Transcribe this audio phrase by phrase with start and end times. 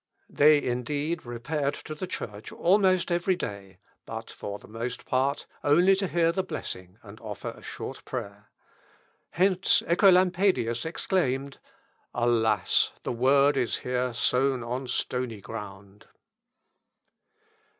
[0.31, 3.77] They, indeed, repaired to the church almost every day,
[4.07, 8.49] but, for the most part, only to hear the blessing and offer a short prayer.
[9.29, 11.59] Hence Œcolampadius exclaimed,
[12.15, 12.93] "Alas!
[13.03, 16.07] the Word is here sown on stony ground."